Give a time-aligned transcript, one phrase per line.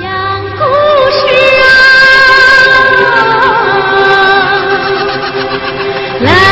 [0.00, 0.64] 讲故
[1.10, 1.26] 事
[6.24, 6.49] 啊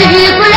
[0.00, 0.47] 一。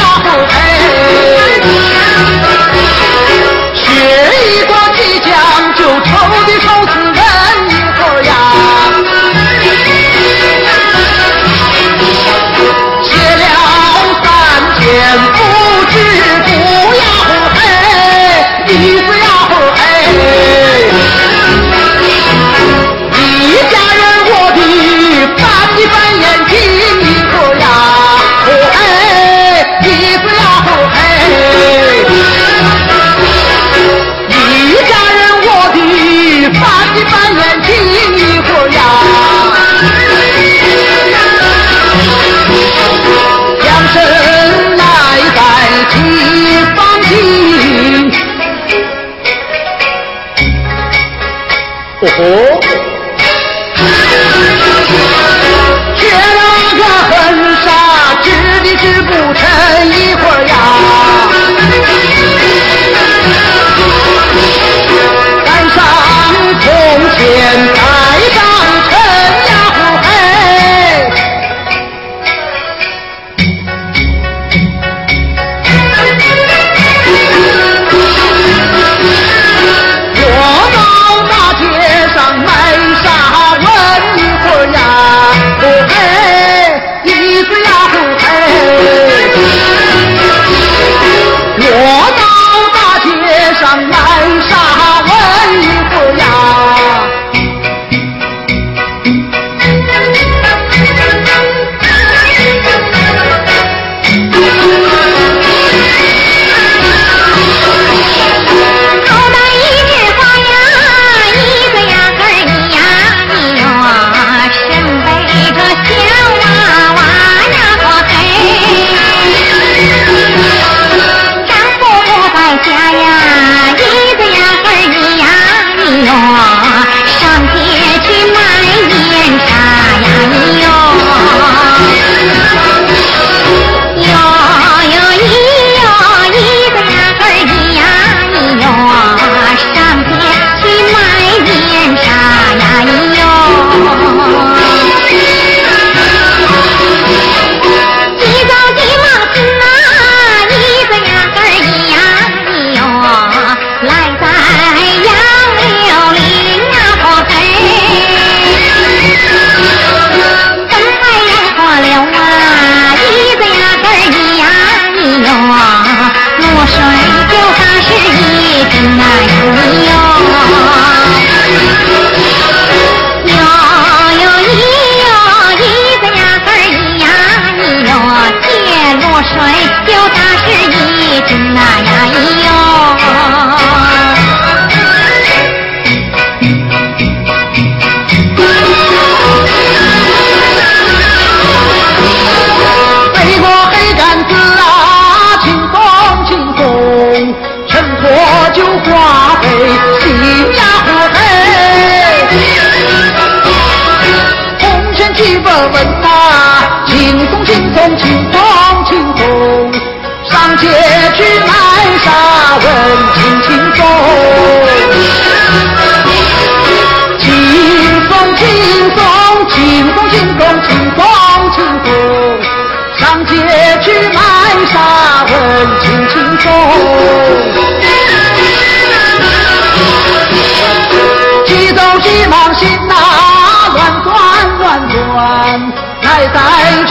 [52.01, 52.90] 哦吼。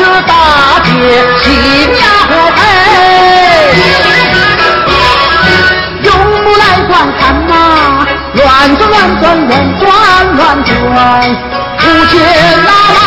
[0.01, 0.89] 这大姐
[1.43, 1.45] 齐
[1.93, 2.01] 娘
[2.57, 2.63] 哎，
[6.01, 6.09] 用
[6.43, 7.53] 不来观看嘛、
[8.33, 8.43] 乱
[8.79, 9.85] 转乱转乱转
[10.37, 10.75] 乱转，
[11.77, 12.17] 不见
[12.65, 12.99] 那来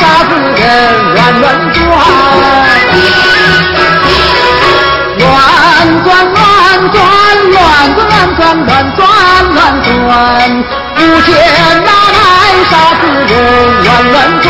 [0.00, 0.64] 啥子人
[1.14, 1.76] 乱乱转。
[5.18, 5.22] 乱
[6.02, 6.36] 转乱
[6.90, 6.96] 转，
[7.52, 7.60] 乱
[7.94, 9.04] 转乱转，乱转
[9.52, 9.86] 乱转，
[10.94, 11.28] 不见
[11.84, 12.16] 那来
[12.70, 13.30] 啥子人
[13.84, 14.48] 乱乱转。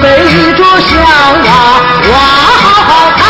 [0.00, 0.08] 背
[0.54, 1.48] 着小娃
[2.10, 2.14] 娃
[2.62, 3.22] 好好看，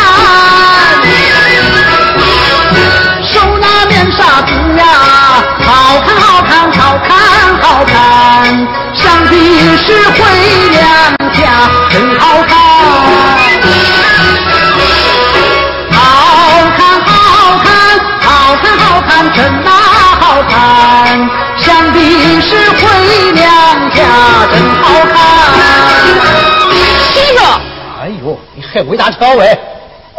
[3.22, 4.82] 手拿面纱子呀，
[5.66, 7.10] 好看好看好看
[7.60, 7.94] 好看，
[8.94, 9.34] 想必
[9.76, 10.20] 是回
[10.70, 10.82] 娘
[11.32, 12.52] 家真好看。
[15.90, 15.98] 好
[16.76, 17.12] 看好
[17.62, 17.66] 看
[18.20, 19.70] 好看好看真那
[20.20, 20.50] 好看，
[21.58, 22.82] 想必是回
[23.32, 23.44] 娘
[23.90, 24.02] 家
[24.52, 24.54] 真
[28.54, 29.58] 你还为大挑喂？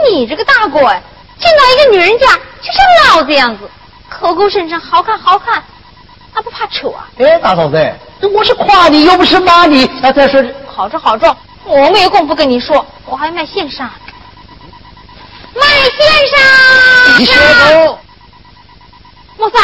[0.09, 1.01] 你这个大哥哎，
[1.39, 2.25] 见到一个女人家
[2.61, 3.69] 就像老子样子，
[4.09, 5.63] 口口声声好看好看，
[6.33, 7.07] 还不怕丑啊？
[7.17, 7.93] 哎，大嫂子，
[8.33, 9.89] 我是夸你又不是骂你。
[10.01, 13.89] 哎，再说好着好着，我没有功夫跟你说，我还卖线纱。
[15.53, 17.17] 卖线纱。
[17.17, 17.97] 你先走。
[19.37, 19.61] 莫三，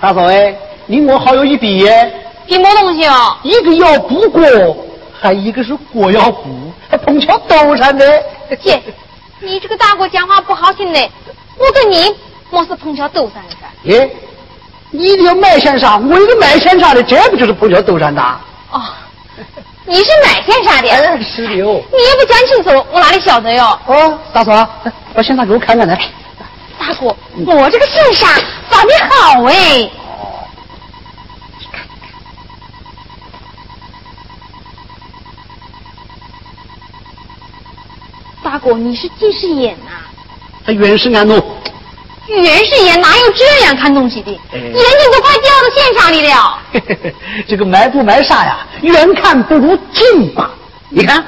[0.00, 2.12] 大嫂哎，你我好有一比耶，
[2.46, 3.36] 比么东西哦？
[3.42, 4.76] 一个要补锅，
[5.18, 6.59] 还一个是锅要补，还
[7.04, 8.22] 碰巧都上的。
[8.62, 8.82] 姐，
[9.40, 11.00] 你这个大哥讲话不好听呢，
[11.56, 12.14] 我跟你
[12.50, 13.66] 莫是碰巧斗上的噻。
[13.84, 14.10] 耶，
[14.90, 18.20] 你一个要卖线纱，我一个卖线纱的，这不就是碰巧斗上的？
[18.72, 18.82] 哦，
[19.84, 20.90] 你是买线纱的？
[20.90, 21.80] 哎，是的哦。
[21.92, 23.78] 你也不讲清楚，我哪里晓得哟？
[23.86, 24.52] 哦，大嫂，
[24.84, 25.96] 来把线纱给我看看来。
[26.78, 27.14] 大哥，
[27.46, 28.26] 我这个线纱
[28.70, 29.90] 长得好哎。
[38.50, 39.92] 大哥，你是近视眼呐、
[40.66, 41.36] 他原是安诺。
[42.26, 44.32] 远视眼哪有这样看东西的？
[44.52, 46.58] 哎眼睛都快掉到线上里了。
[47.46, 50.50] 这个埋不埋煞呀，远看不如近吧。
[50.88, 51.24] 你看，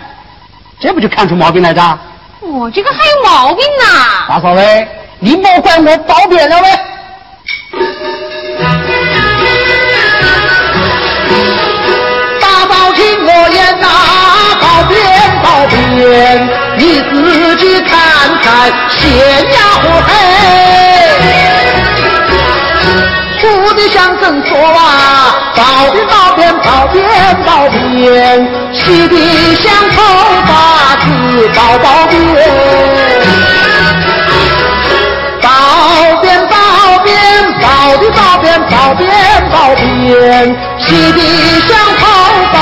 [0.81, 1.99] 这不就看出毛病来着？
[2.41, 4.89] 我这个还有毛病呐、大嫂喂，
[5.21, 6.69] 你莫怪我褒贬了喂。
[12.41, 13.87] 大宝听我言呐，
[14.61, 15.01] 包贬
[15.41, 17.91] 包贬，你自己看
[18.43, 19.01] 看闲
[19.53, 20.11] 呀伙嘿。
[23.41, 25.63] 哭的像真说啊，包
[25.93, 27.01] 贬包贬包贬
[27.47, 27.73] 包贬，
[28.73, 29.15] 喜的
[29.55, 30.03] 像头
[30.45, 30.51] 发
[30.97, 31.07] 子
[31.55, 32.13] 包包贬。
[35.41, 35.47] 包
[36.21, 36.57] 贬包
[37.05, 37.15] 贬，
[37.61, 39.09] 包的包贬包贬
[39.53, 41.21] 包贬，洗的
[41.69, 41.71] 像
[42.01, 42.03] 头
[42.53, 42.57] 发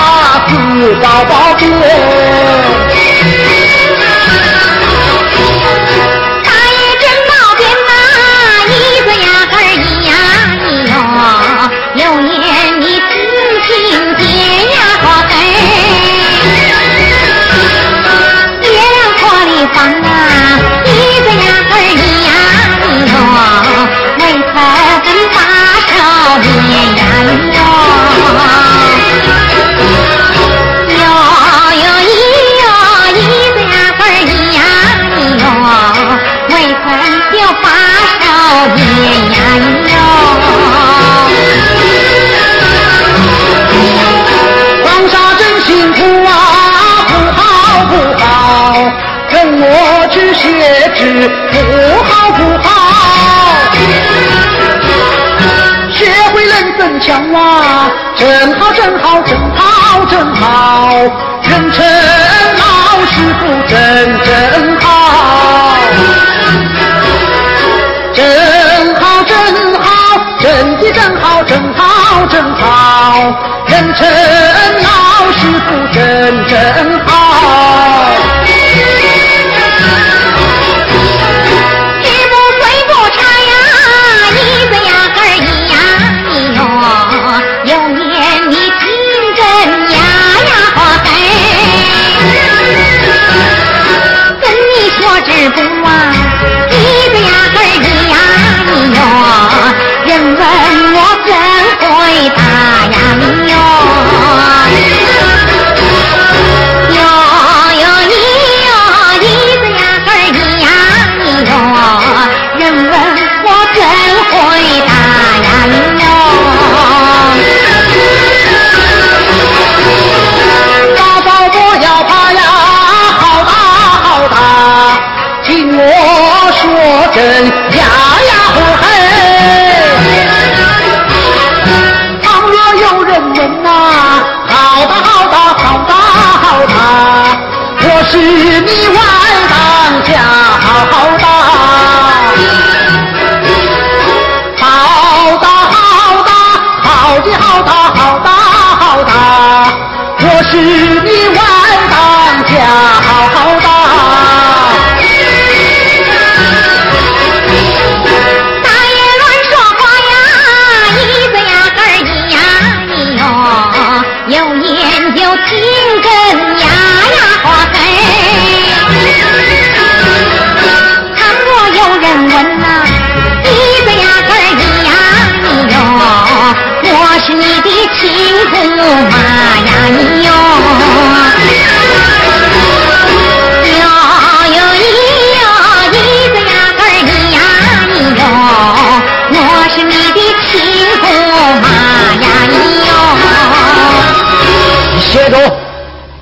[0.47, 0.51] 丝
[0.97, 1.71] 包包贬。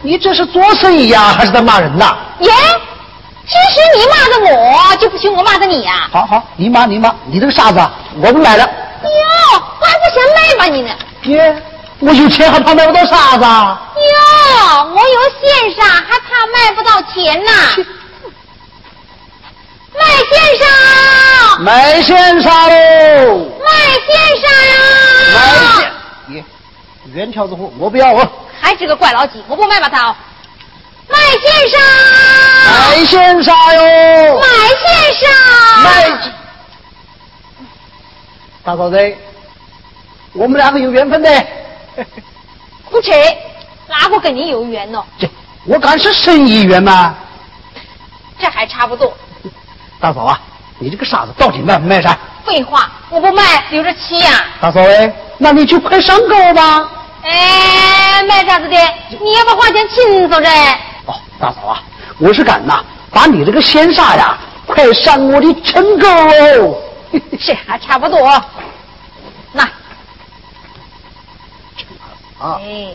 [0.08, 2.16] 你这是做生意呀，还是在骂人呐？
[2.40, 2.50] 耶，
[3.46, 8.64] 只是你骂的我，就不许我骂的你呀、好好，你骂你骂，你这个傻子啊，我不买了。
[8.64, 9.10] 哟，
[9.78, 10.90] 我还不想卖吧你呢？
[11.24, 11.62] 耶，
[11.98, 13.78] 我有钱还怕卖不到傻子啊？
[13.96, 17.52] 哟，我有线上，还怕卖不到钱呐？
[19.94, 22.72] 卖线上，卖线杀喽！
[23.62, 23.70] 卖
[24.06, 24.50] 线上
[25.34, 25.76] 买呀！
[25.76, 26.44] 线，耶，
[27.12, 28.26] 原条子货，我不要哦。
[28.60, 30.16] 还是个怪老几，我不卖吧他哦。
[31.08, 31.80] 卖线上，
[32.66, 34.40] 买线杀哟！
[34.40, 35.30] 卖线上，
[35.82, 36.32] 卖。
[38.62, 39.16] 大嫂子，
[40.34, 41.46] 我们两个有缘分的。
[42.90, 43.10] 不扯，
[43.88, 45.02] 哪个跟你有缘呢？
[45.18, 45.28] 这
[45.64, 47.14] 我敢是生意缘吗？
[48.38, 49.16] 这还差不多。
[49.98, 50.38] 大嫂啊，
[50.78, 52.16] 你这个傻子到底卖不卖噻？
[52.44, 56.90] 废话，我不卖留着气呀、大嫂哎，那你就快上钩吧。
[57.22, 58.76] 哎，卖啥子的？
[59.20, 60.48] 你要不花钱请走着？
[61.06, 61.82] 哦，大嫂啊，
[62.18, 66.82] 我是敢呐，把你这个仙煞呀，快上我的成钩哦。
[67.40, 68.18] 是还差不多。
[69.52, 69.64] 那，
[72.38, 72.94] 啊，哎，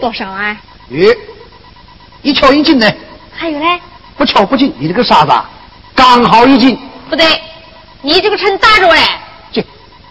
[0.00, 0.56] 多少啊？
[0.90, 1.16] 咦，
[2.22, 2.90] 一敲一斤呢，
[3.34, 3.66] 还有呢？
[4.16, 5.48] 不敲不进，你这个沙子啊，
[5.94, 6.78] 刚好一斤。
[7.10, 7.40] 不对，
[8.00, 9.00] 你这个秤打着嘞。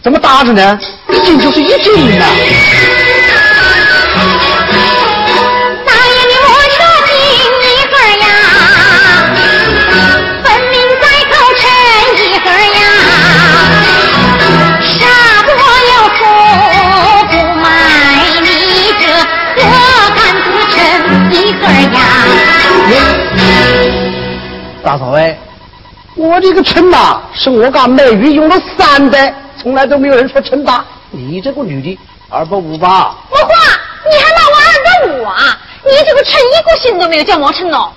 [0.06, 0.80] 这怎么搭着呢？
[1.10, 2.26] 一斤就是一斤呐。
[5.84, 7.10] 大爷，你莫说斤
[7.66, 8.24] 一盒儿呀，
[10.44, 11.66] 分明在口称
[12.22, 12.78] 一盒儿呀。
[14.84, 14.94] 杀
[15.42, 15.50] 不
[15.90, 16.22] 有福
[17.32, 17.66] 不买
[18.44, 18.48] 你
[19.00, 19.04] 这
[19.64, 19.66] 鹅
[20.14, 20.78] 肝子称
[21.32, 21.98] 一盒儿呀。
[24.84, 25.36] 大嫂哎，
[26.16, 29.34] 我这个称呐，是我家卖鱼用了三代，
[29.66, 30.86] 从来都没有人说称大。
[31.10, 31.98] 你这个女的，
[32.30, 33.18] 二百五吧？
[33.32, 33.48] 我话，
[34.08, 35.60] 你还骂我二百五啊？
[35.84, 37.92] 你这个称一个姓都没有叫毛称哦。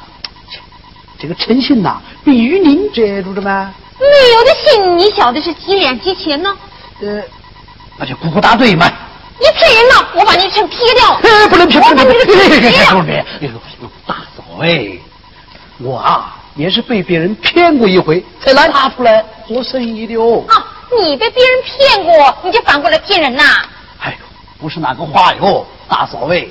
[1.19, 3.71] 这个称心呐，被玉宁遮住的吗？
[4.01, 6.57] 没有的心，你晓得是几两几钱呢？
[7.03, 7.21] 呃，
[7.99, 8.91] 那就鼓鼓大对嘛。
[9.39, 10.07] 你骗人呐！
[10.15, 11.21] 我把你秤撇掉。
[11.23, 12.27] 哎， 不能骗，不能骗。
[12.27, 13.27] 不能骗。
[14.07, 14.89] 大嫂哎，
[15.81, 20.43] 我啊也是被别人骗过一回，才拿他出来做生意的哦。
[20.49, 20.65] 啊，
[20.97, 23.43] 你被别人骗过，你就反过来骗人呐？
[24.01, 24.17] 哎呦，
[24.59, 26.51] 不是那个话哟，大嫂喂。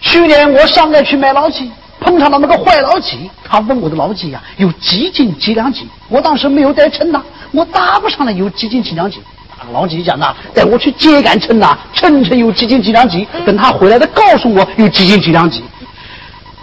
[0.00, 9.22] 去年我上街去买老鸡，碰上了那个坏老鸡，他问我的老鸡呀、有几斤几两几，我当时没有带称呐，我答不上来有几斤几两几。
[9.58, 15.64] 那个老鸡讲呐，带我去秸秆称呐，称称有几斤几两几，等他回来的告诉我有几斤几两几。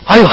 [0.06, 0.30] 哎呦，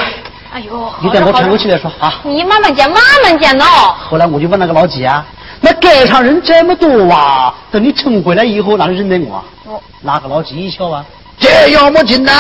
[0.52, 1.70] 哎呦，你等我喘口气。
[1.70, 2.20] 再说啊。
[2.24, 3.96] 你慢慢捡，慢慢捡哦。
[4.08, 5.24] 后来我就问那个老几啊，
[5.62, 9.44] 那街上人这么多啊，等你撑回来以后，哪里认得我啊？
[9.66, 11.04] 哦那个老几一笑啊，
[11.38, 12.32] 这要么紧呐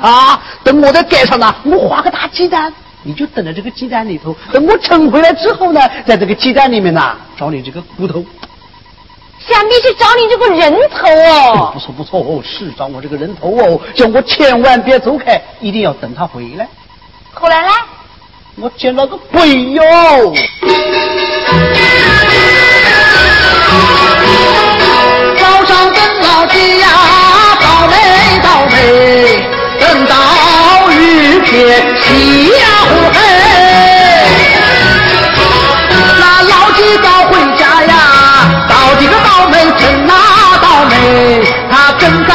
[0.00, 0.40] 啊！
[0.64, 4.34] 等我在街上呢，我画个大鸡蛋，你就等着这个鸡蛋里头。
[4.50, 8.24] 等我撑回来之后呢，在这个鸡蛋里面呐，找你这个骨头。
[9.46, 11.80] 想必是找你这个人头哦，哦不。
[11.80, 16.66] 错不错哦，是找我这个人头哦，叫我千万别走开，一定要等他回来。
[17.40, 17.70] 后来呢？
[18.56, 19.82] 我见了个鬼哟！
[25.38, 26.88] 早上等老鸡呀，
[27.60, 27.94] 倒霉
[28.42, 29.46] 倒霉，
[29.78, 33.16] 等到雨天夕呀呼黑。
[36.18, 37.94] 那老鸡早回家呀，
[38.68, 40.12] 到底个倒霉真哪
[40.60, 41.44] 倒霉？
[41.70, 42.34] 他正在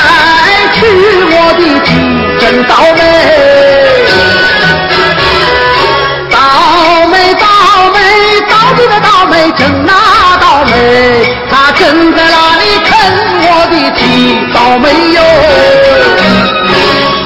[11.84, 12.90] 正在那里啃
[13.44, 14.02] 我的鸡，
[14.54, 15.20] 倒霉哟！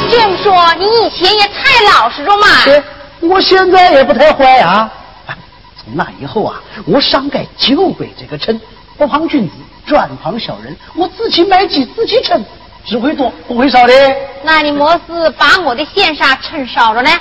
[0.10, 1.60] 这样说，你以前也太
[1.94, 2.48] 老实了嘛。
[2.66, 2.82] 对
[3.20, 4.92] 我现在也不太坏啊。
[5.28, 5.38] 哎
[5.80, 8.60] 从那以后啊，我上街就被这个称，
[8.98, 9.54] 不旁君子，
[9.86, 10.76] 专旁小人。
[10.96, 12.44] 我自己买鸡，自己称，
[12.84, 13.94] 只会多不会少的。
[14.42, 17.12] 那你莫是把我的线纱称少了呢？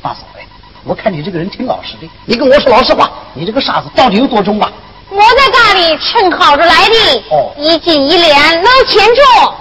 [0.00, 0.46] 大嫂哎，
[0.84, 4.72] 我看你这个人挺老实的，你跟我说老实话，你这个沙子到底有多重吧？
[5.12, 7.22] 我在家里称好着来的。
[7.30, 9.54] 哦一斤一两，捞钱重。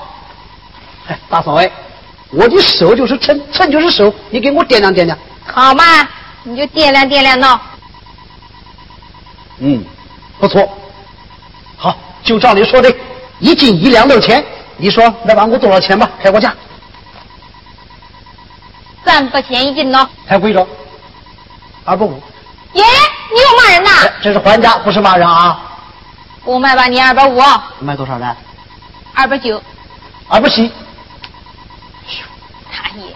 [1.08, 1.70] 哎，大嫂哎，
[2.32, 5.18] 我的手就是称，称就是手，你给我掂量掂量。
[5.46, 5.84] 好嘛，
[6.44, 7.60] 你就掂量掂量喏。
[9.60, 9.84] 嗯，
[10.40, 10.68] 不错。
[11.78, 12.94] 好，就照你说的，
[13.40, 14.44] 一斤一两六钱。
[14.78, 16.10] 你说来帮我多少钱吧？
[16.24, 16.56] 开个价。
[19.06, 20.10] 三百钱一斤呢。
[20.28, 20.66] 太贵了，
[21.84, 22.22] 二百五。
[22.74, 22.84] 耶，
[23.34, 23.90] 你又骂人呐？
[24.04, 25.60] 哎这是还价，不是骂人啊。
[26.44, 27.42] 我卖吧你二百五，
[27.80, 28.36] 卖多少呢？
[29.14, 29.62] 二百九。
[30.28, 30.72] 二百七。
[32.72, 33.16] 大爷，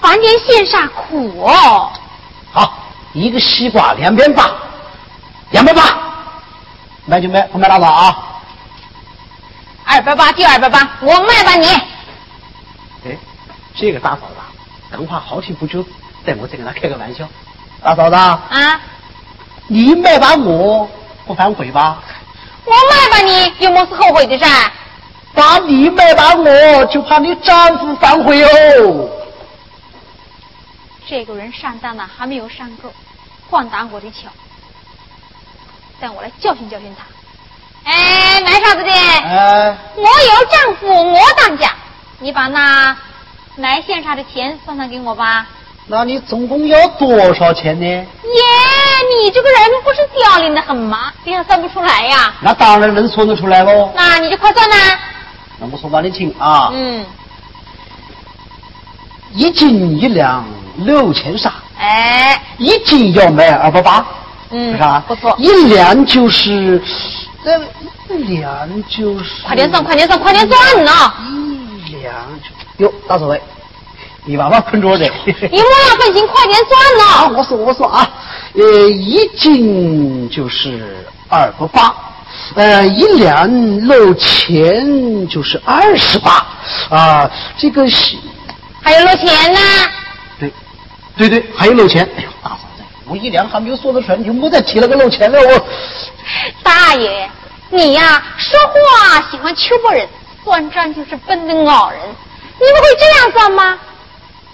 [0.00, 1.92] 凡间羡煞苦哦？
[2.52, 2.74] 好，
[3.12, 4.50] 一个西瓜两边八，
[5.50, 5.82] 两百八。
[7.06, 8.16] 卖就卖，不卖拉倒啊。
[9.84, 11.66] 二百八就二百八，我卖吧你。
[13.04, 13.18] 哎，
[13.76, 14.48] 这个大嫂子啊，
[14.90, 15.84] 等话好听不久，
[16.24, 17.28] 待我再跟他开个玩笑。
[17.82, 18.80] 大嫂子，啊，
[19.66, 20.88] 你卖把我
[21.26, 22.02] 不反悔吧？
[22.64, 24.46] 我卖把你，有么事后悔的噻？
[25.34, 29.08] 把你卖把我，就怕你丈夫反悔哦。
[31.06, 32.92] 这个人上当了还没有上够，
[33.50, 34.28] 换打我的巧。
[36.00, 37.04] 等我来教训教训他。
[37.90, 38.90] 哎，买啥子的？
[38.90, 41.70] 哎，我有丈夫，我当家。
[42.18, 42.96] 你把那
[43.56, 45.46] 买线上的钱算算给我吧。
[45.86, 47.86] 那你总共要多少钱呢？
[47.86, 48.06] 耶，
[49.22, 51.12] 你这个人不是凋零的很吗？
[51.24, 52.32] 这样算不出来呀？
[52.40, 53.92] 那当然能算得出来喽。
[53.94, 54.76] 那你就快算呐。
[55.58, 57.04] 那我说把你听啊，嗯，
[59.34, 60.44] 一斤一两
[60.78, 64.06] 六千三，哎，一斤要卖二百八，
[64.50, 65.04] 嗯是吧？
[65.06, 66.82] 不错一两就是，
[67.44, 67.60] 呃，
[68.08, 71.12] 一两就是，快点算，快点算，快点算呐！
[71.86, 72.14] 一两
[72.78, 73.40] 就哟，大嫂子，
[74.26, 75.04] 你把话困着的。
[75.26, 77.36] 你莫要分心，快点算啊，呐！
[77.36, 78.10] 我说我说啊，
[78.54, 81.94] 呃，一斤就是二百八，
[82.54, 86.46] 呃，一两漏钱就是二十八，
[86.88, 88.16] 啊，这个是，
[88.82, 89.60] 还有漏钱呢。
[90.40, 90.52] 对，
[91.18, 92.08] 对对，还有漏钱。
[92.16, 95.66] 哎呦，大嫂子，我一两还没有说得出来，你就莫再提那个漏钱了，我。
[96.62, 97.28] 大爷，
[97.68, 100.08] 你呀、说话喜欢秋波人，
[100.42, 102.00] 算账就是笨的咬人。
[102.58, 103.78] 你们会这样算吗？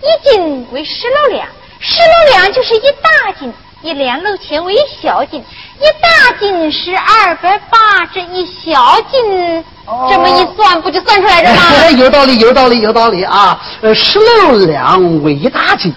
[0.02, 5.42] 一斤为十六两，十六两就是一大斤，一两六钱为一小斤，
[5.78, 11.90] 一大斤是二百八，这一小斤，哦这么一算，不就算出来了吗？
[11.98, 13.60] 有道理，有道理，有道理啊！
[13.82, 15.92] 呃，十六两为一大斤，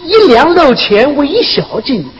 [0.00, 2.10] 一两六钱为一小斤，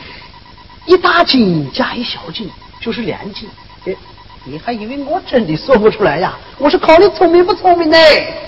[0.85, 3.49] 一大斤加一小斤就是两斤。
[3.85, 3.95] 哎，
[4.43, 6.37] 你还以为我真的算不出来呀？
[6.59, 7.97] 我是考你聪明不聪明呢？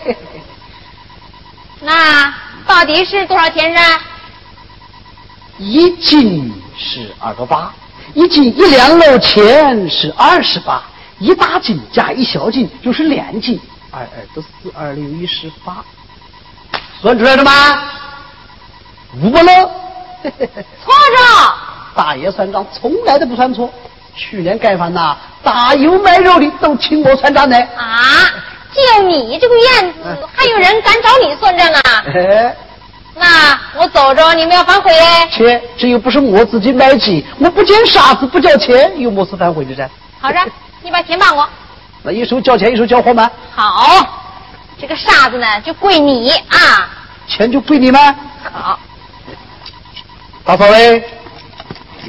[1.81, 2.33] 那
[2.67, 3.81] 到底是多少钱呢？
[5.57, 7.73] 一斤是二百八，
[8.13, 10.83] 一斤一两肉钱是二十八，
[11.19, 13.59] 一大斤加一小斤就是两斤，
[13.91, 15.85] 二二得四，二六一十八，
[17.01, 17.51] 算出来了吗？
[19.21, 19.71] 五不 了。
[20.23, 21.53] 错着。
[21.95, 23.69] 大爷算账从来都不算错，
[24.15, 27.57] 去年盖饭呐，打油卖肉的都请我算账呢。
[27.77, 27.95] 啊！
[28.75, 32.03] 就你这个样子，还有人敢找你算账啊？
[32.13, 32.55] 哎，
[33.15, 35.29] 那我走着，你们要反悔嘞？
[35.31, 39.89] 切，这又不是我自己买鸡，我不捡傻子不交钱，有么事反悔的噻？
[40.19, 40.39] 好着，
[40.81, 41.47] 你把钱帮我。
[42.03, 43.31] 那一手交钱，一手交货吗？
[43.55, 44.05] 好，
[44.79, 46.89] 这个傻子呢就归你啊。
[47.27, 48.15] 钱就归你吗。
[48.51, 48.79] 好，
[50.43, 51.03] 大嫂嘞，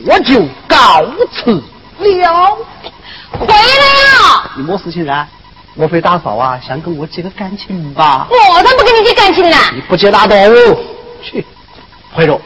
[0.05, 1.52] 我就告辞
[1.98, 2.59] 了。
[3.38, 4.50] 回来了。
[4.57, 5.26] 你么事情噻？
[5.78, 8.26] 莫非大嫂啊想跟我结个感情吧？
[8.30, 9.56] 我才不跟你结感情呢。
[9.74, 10.76] 你不接拉倒哦！
[11.22, 11.44] 去，
[12.14, 12.40] 怀柔，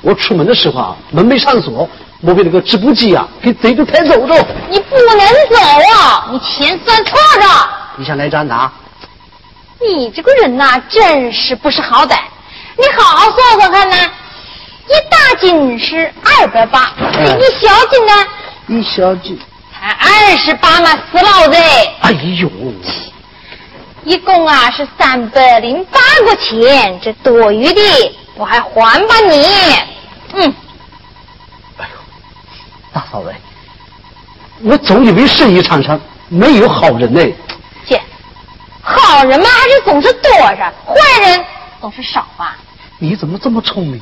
[0.00, 1.86] 我出门的时候啊，门没上锁，
[2.20, 4.36] 莫非那个织布机啊给贼子抬走了？
[4.70, 5.18] 你不能
[5.50, 5.56] 走
[6.00, 6.28] 啊！
[6.32, 7.70] 你钱算错了。
[7.96, 8.72] 你想来张拿？
[9.78, 12.16] 你这个人呐、真是不识好歹。
[12.78, 13.96] 你好好算算看呢，
[14.88, 18.12] 一大斤是二百八，嗯一小斤呢
[18.68, 19.51] 一小姐，才
[19.84, 21.56] 二十八嘛，死老子！
[22.02, 22.48] 哎呦，
[24.04, 27.80] 一共啊是三百零八个钱，这多余的
[28.36, 29.44] 我还还吧你。
[30.34, 30.54] 嗯，
[31.78, 31.98] 哎呦，
[32.92, 33.34] 大嫂子，
[34.62, 37.20] 我总以为生意场上没有好人呢。
[37.84, 38.00] 姐，
[38.80, 40.94] 好人嘛还是总是多着，坏
[41.26, 41.44] 人
[41.80, 42.56] 总是少吧？
[42.98, 44.00] 你怎么这么聪明？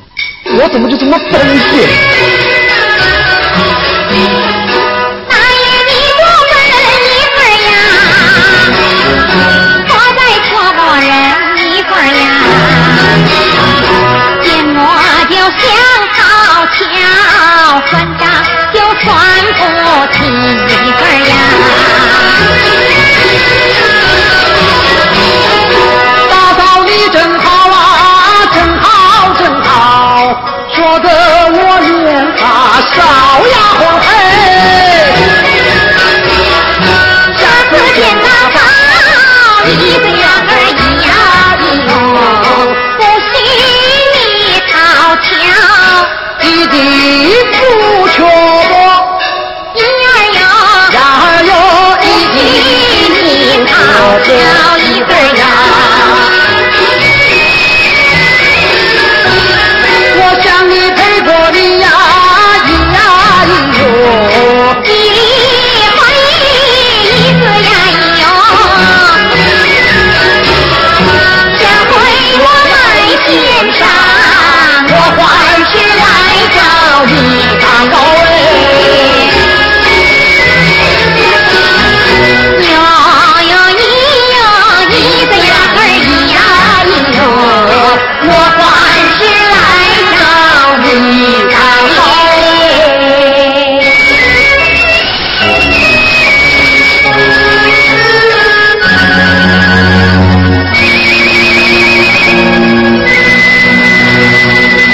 [0.59, 1.87] 我怎么就这么笨些？